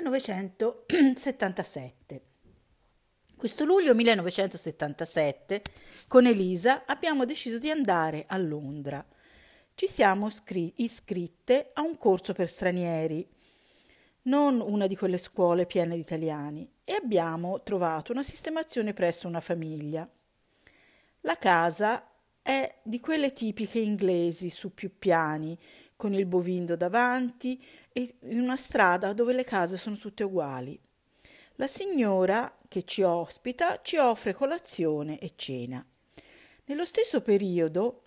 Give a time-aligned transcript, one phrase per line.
[0.00, 2.22] 1977.
[3.36, 5.62] Questo luglio 1977
[6.06, 9.04] con Elisa abbiamo deciso di andare a Londra.
[9.74, 13.28] Ci siamo scri- iscritte a un corso per stranieri,
[14.22, 19.40] non una di quelle scuole piene di italiani, e abbiamo trovato una sistemazione presso una
[19.40, 20.08] famiglia.
[21.22, 22.08] La casa
[22.40, 25.58] è di quelle tipiche inglesi su più piani,
[25.98, 27.60] con il bovindo davanti
[27.92, 30.78] e in una strada dove le case sono tutte uguali.
[31.56, 35.84] La signora che ci ospita ci offre colazione e cena.
[36.66, 38.02] Nello stesso periodo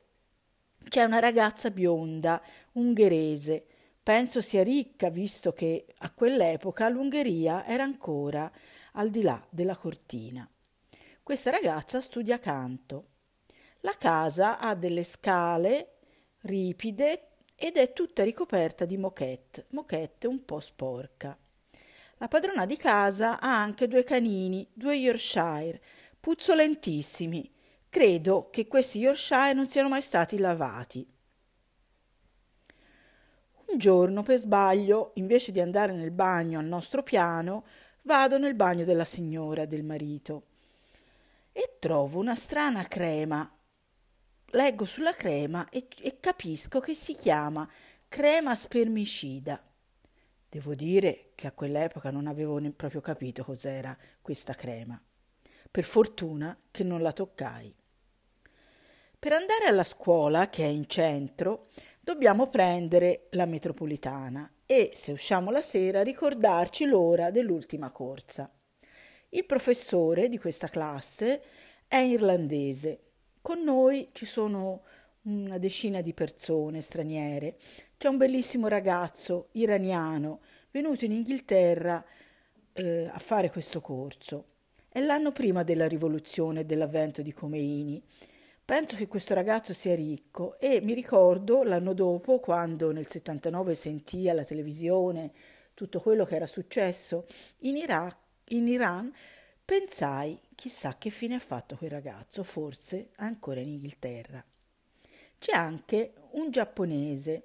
[0.88, 2.42] c'è una ragazza bionda,
[2.72, 3.66] ungherese.
[4.02, 8.50] Penso sia ricca, visto che a quell'epoca l'Ungheria era ancora
[8.94, 10.50] al di là della cortina.
[11.22, 13.08] Questa ragazza studia canto.
[13.82, 15.98] La casa ha delle scale
[16.44, 17.31] ripide
[17.64, 21.38] ed è tutta ricoperta di moquette, moquette un po' sporca.
[22.18, 25.80] La padrona di casa ha anche due canini, due Yorkshire,
[26.20, 27.54] puzzolentissimi.
[27.88, 31.08] Credo che questi Yorkshire non siano mai stati lavati.
[33.68, 37.64] Un giorno, per sbaglio, invece di andare nel bagno al nostro piano,
[38.02, 40.48] vado nel bagno della signora, del marito,
[41.52, 43.48] e trovo una strana crema.
[44.54, 47.70] Leggo sulla crema e, e capisco che si chiama
[48.10, 49.64] crema spermicida.
[50.50, 55.02] Devo dire che a quell'epoca non avevo proprio capito cos'era questa crema.
[55.72, 57.74] Per fortuna che non la toccai.
[59.18, 61.68] Per andare alla scuola, che è in centro,
[62.02, 68.52] dobbiamo prendere la metropolitana e, se usciamo la sera, ricordarci l'ora dell'ultima corsa.
[69.30, 71.42] Il professore di questa classe
[71.88, 73.11] è irlandese.
[73.42, 74.84] Con noi ci sono
[75.24, 77.58] una decina di persone straniere.
[77.98, 82.06] C'è un bellissimo ragazzo iraniano venuto in Inghilterra
[82.74, 84.46] eh, a fare questo corso.
[84.88, 88.04] È l'anno prima della rivoluzione e dell'avvento di Khomeini.
[88.64, 94.30] Penso che questo ragazzo sia ricco e mi ricordo l'anno dopo, quando nel 79 sentì
[94.30, 95.32] alla televisione
[95.74, 97.26] tutto quello che era successo
[97.62, 98.16] in, Iraq,
[98.50, 99.12] in Iran,
[99.72, 104.44] pensai chissà che fine ha fatto quel ragazzo, forse ancora in Inghilterra.
[105.40, 107.44] C'è anche un giapponese,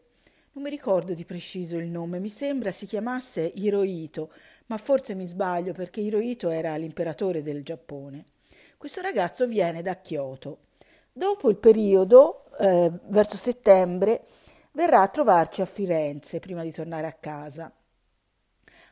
[0.55, 4.33] non mi ricordo di preciso il nome, mi sembra si chiamasse Hirohito,
[4.67, 8.25] ma forse mi sbaglio perché Hirohito era l'imperatore del Giappone.
[8.77, 10.59] Questo ragazzo viene da Kyoto.
[11.13, 14.27] Dopo il periodo, eh, verso settembre,
[14.73, 17.73] verrà a trovarci a Firenze prima di tornare a casa.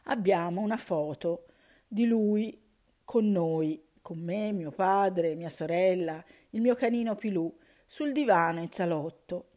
[0.04, 1.46] Abbiamo una foto
[1.88, 2.62] di lui
[3.04, 7.52] con noi, con me, mio padre, mia sorella, il mio canino Pilù,
[7.86, 9.48] sul divano in salotto.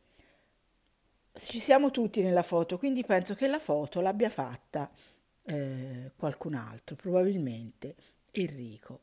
[1.33, 4.89] Ci siamo tutti nella foto, quindi penso che la foto l'abbia fatta
[5.43, 7.95] eh, qualcun altro, probabilmente
[8.31, 9.01] Enrico.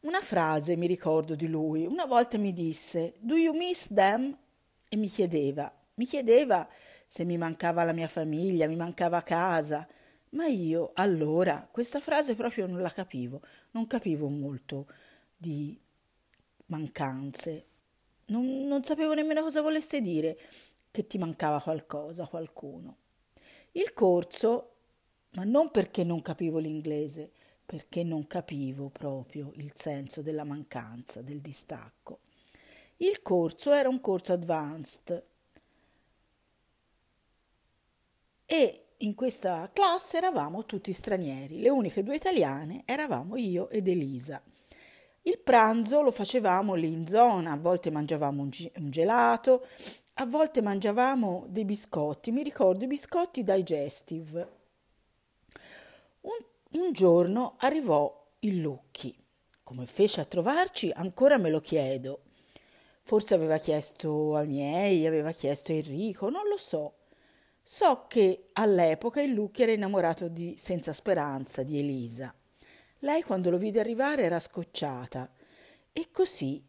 [0.00, 4.36] Una frase mi ricordo di lui, una volta mi disse Do you miss them?
[4.94, 6.68] e mi chiedeva, mi chiedeva
[7.06, 9.86] se mi mancava la mia famiglia, mi mancava casa,
[10.34, 13.40] ma io allora questa frase proprio non la capivo,
[13.72, 14.86] non capivo molto
[15.36, 15.78] di
[16.66, 17.66] mancanze.
[18.26, 20.38] Non, non sapevo nemmeno cosa volesse dire
[20.90, 22.96] che ti mancava qualcosa, qualcuno.
[23.72, 24.70] Il corso,
[25.30, 27.30] ma non perché non capivo l'inglese,
[27.64, 32.20] perché non capivo proprio il senso della mancanza, del distacco.
[32.98, 35.24] Il corso era un corso advanced
[38.46, 44.42] e in questa classe eravamo tutti stranieri, le uniche due italiane eravamo io ed Elisa.
[45.22, 49.66] Il pranzo lo facevamo lì in zona, a volte mangiavamo un, gi- un gelato,
[50.14, 54.52] a volte mangiavamo dei biscotti, mi ricordo i biscotti digestive.
[56.22, 59.14] Un, un giorno arrivò il Lucchi.
[59.62, 62.20] Come fece a trovarci ancora me lo chiedo.
[63.02, 67.03] Forse aveva chiesto ai miei, aveva chiesto a Enrico, non lo so.
[67.66, 72.32] So che all'epoca il Lucchi era innamorato di Senza Speranza, di Elisa.
[72.98, 75.32] Lei quando lo vide arrivare era scocciata
[75.90, 76.62] e così,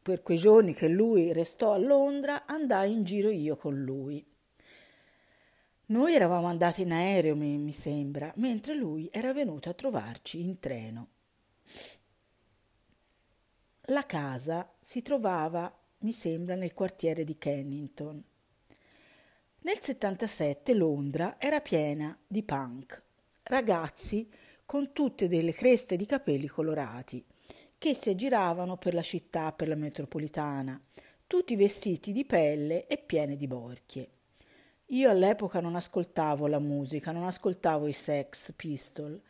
[0.00, 4.24] per quei giorni che lui restò a Londra, andai in giro io con lui.
[5.86, 10.60] Noi eravamo andati in aereo, mi, mi sembra, mentre lui era venuto a trovarci in
[10.60, 11.08] treno.
[13.86, 18.22] La casa si trovava, mi sembra, nel quartiere di Kennington.
[19.62, 23.02] Nel 77 Londra era piena di punk,
[23.42, 24.30] ragazzi
[24.64, 27.24] con tutte delle creste di capelli colorati,
[27.76, 30.80] che si aggiravano per la città, per la metropolitana,
[31.26, 34.10] tutti vestiti di pelle e pieni di borchie.
[34.86, 39.20] Io all'epoca non ascoltavo la musica, non ascoltavo i Sex Pistol,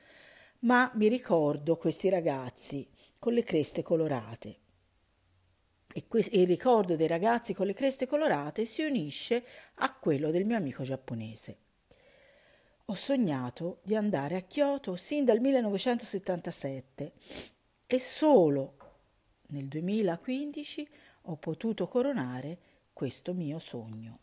[0.60, 2.86] ma mi ricordo questi ragazzi
[3.18, 4.58] con le creste colorate.
[5.92, 9.44] E il ricordo dei ragazzi con le creste colorate si unisce
[9.76, 11.56] a quello del mio amico giapponese.
[12.86, 17.12] Ho sognato di andare a Kyoto sin dal 1977
[17.86, 18.76] e solo
[19.48, 20.88] nel 2015
[21.22, 22.58] ho potuto coronare
[22.92, 24.20] questo mio sogno.